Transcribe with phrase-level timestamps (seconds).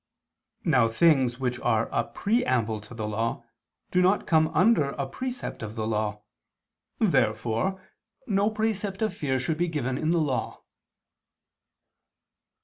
[0.65, 3.45] Now things which are a preamble to the Law
[3.91, 6.23] do not come under a precept of the Law.
[6.97, 7.79] Therefore
[8.25, 10.63] no precept of fear should be given in the Law.